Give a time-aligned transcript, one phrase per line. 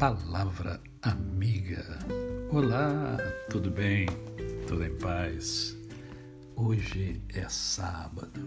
[0.00, 1.84] palavra amiga.
[2.50, 3.18] Olá,
[3.50, 4.06] tudo bem?
[4.66, 5.76] Tudo em paz?
[6.56, 8.40] Hoje é sábado.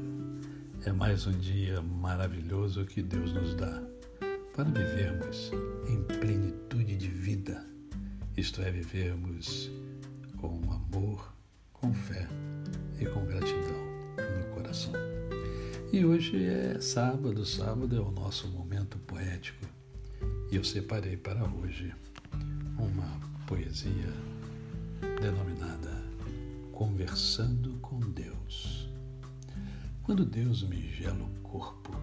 [0.83, 3.83] É mais um dia maravilhoso que Deus nos dá
[4.55, 5.51] para vivermos
[5.87, 7.63] em plenitude de vida,
[8.35, 9.69] isto é, vivermos
[10.37, 11.35] com amor,
[11.71, 12.27] com fé
[12.99, 13.85] e com gratidão
[14.17, 14.93] no coração.
[15.91, 19.82] E hoje é sábado, sábado é o nosso momento poético
[20.53, 21.91] e eu separei para hoje
[22.77, 24.13] uma poesia
[25.19, 26.03] denominada
[26.71, 28.87] Conversando com Deus.
[30.03, 31.99] Quando Deus me gela o corpo,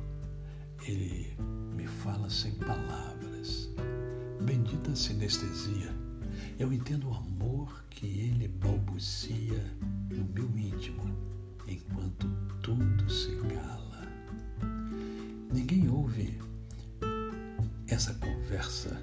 [0.85, 1.33] Ele
[1.77, 3.71] me fala sem palavras.
[4.41, 5.95] Bendita sinestesia.
[6.59, 9.65] Eu entendo o amor que Ele balbucia
[10.11, 11.05] no meu íntimo,
[11.69, 12.27] enquanto
[12.61, 13.31] tudo se
[18.61, 19.03] conversa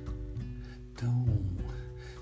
[0.95, 1.25] tão,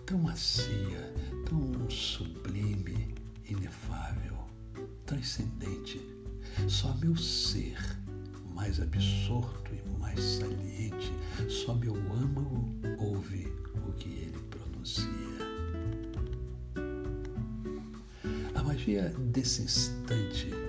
[0.06, 1.14] tão macia,
[1.46, 3.14] tão sublime,
[3.50, 4.38] inefável,
[5.06, 6.00] transcendente.
[6.70, 7.78] Só meu ser
[8.54, 11.12] mais absorto e mais saliente,
[11.50, 13.52] só meu âmago ouve
[13.86, 15.06] o que ele pronuncia.
[18.56, 20.65] A magia desse instante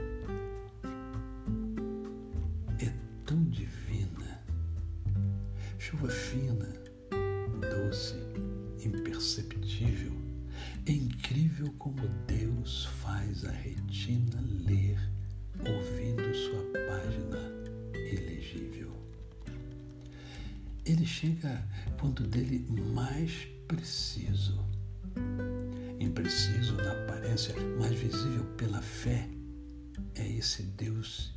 [6.31, 6.69] fina,
[7.61, 8.17] doce,
[8.85, 10.13] imperceptível.
[10.87, 14.99] É incrível como Deus faz a retina ler,
[15.61, 17.39] ouvindo sua página
[17.95, 18.93] elegível.
[20.85, 21.65] Ele chega
[22.01, 24.65] quando dele mais preciso.
[26.01, 29.29] Impreciso na aparência, mas visível pela fé.
[30.15, 31.35] É esse Deus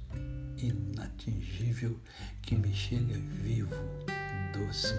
[0.57, 1.99] inatingível
[2.41, 3.75] que me chega vivo
[4.51, 4.93] doce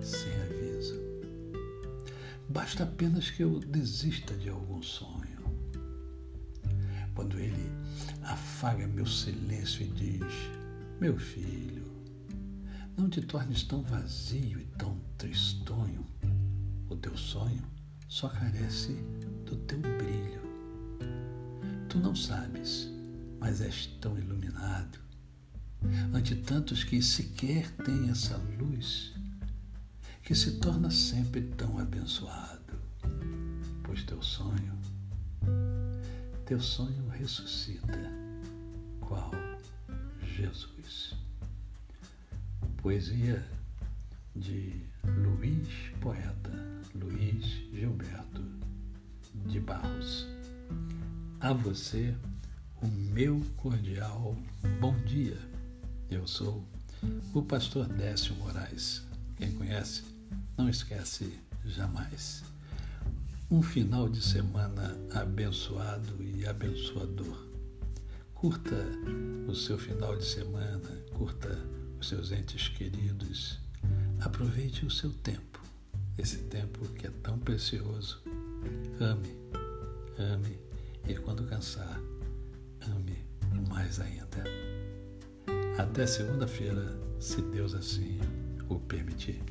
[0.00, 1.00] sem aviso.
[2.48, 5.42] Basta apenas que eu desista de algum sonho.
[7.14, 7.70] Quando ele
[8.22, 10.32] afaga meu silêncio e diz:
[11.00, 11.86] Meu filho,
[12.96, 16.06] não te tornes tão vazio e tão tristonho.
[16.88, 17.62] O teu sonho
[18.08, 18.92] só carece
[19.46, 20.42] do teu brilho.
[21.88, 22.90] Tu não sabes,
[23.38, 24.98] mas és tão iluminado
[26.12, 29.12] ante tantos que sequer têm essa luz,
[30.22, 32.78] que se torna sempre tão abençoado,
[33.82, 34.78] pois teu sonho,
[36.46, 37.98] teu sonho ressuscita,
[39.00, 39.30] qual
[40.36, 41.14] Jesus.
[42.78, 43.46] Poesia
[44.34, 44.72] de
[45.04, 45.68] Luiz
[46.00, 46.50] Poeta,
[46.94, 48.42] Luiz Gilberto
[49.46, 50.26] de Barros.
[51.40, 52.14] A você,
[52.80, 54.36] o meu cordial
[54.80, 55.51] bom dia.
[56.12, 56.62] Eu sou
[57.32, 59.02] o pastor Décio Moraes.
[59.34, 60.02] Quem conhece,
[60.58, 62.44] não esquece jamais.
[63.50, 67.48] Um final de semana abençoado e abençoador.
[68.34, 68.76] Curta
[69.48, 71.58] o seu final de semana, curta
[71.98, 73.58] os seus entes queridos.
[74.20, 75.62] Aproveite o seu tempo,
[76.18, 78.22] esse tempo que é tão precioso.
[79.00, 79.34] Ame,
[80.18, 80.58] ame
[81.08, 81.98] e quando cansar,
[82.82, 83.24] ame
[83.66, 84.71] mais ainda.
[85.78, 88.18] Até segunda-feira, se Deus assim
[88.68, 89.42] o permitir.